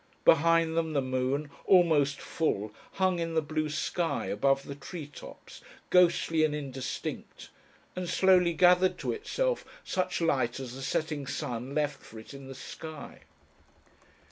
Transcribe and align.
Behind 0.25 0.75
them 0.75 0.93
the 0.93 1.01
moon, 1.03 1.51
almost 1.67 2.19
full, 2.19 2.73
hung 2.93 3.19
in 3.19 3.35
the 3.35 3.39
blue 3.43 3.69
sky 3.69 4.25
above 4.25 4.63
the 4.63 4.73
tree 4.73 5.05
tops, 5.05 5.61
ghostly 5.91 6.43
and 6.43 6.55
indistinct, 6.55 7.51
and 7.95 8.09
slowly 8.09 8.53
gathered 8.53 8.97
to 8.97 9.11
itself 9.11 9.63
such 9.83 10.19
light 10.19 10.59
as 10.59 10.73
the 10.73 10.81
setting 10.81 11.27
sun 11.27 11.75
left 11.75 12.01
for 12.01 12.17
it 12.17 12.33
in 12.33 12.47
the 12.47 12.55
sky. 12.55 13.19